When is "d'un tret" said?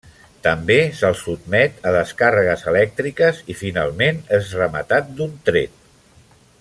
5.21-5.79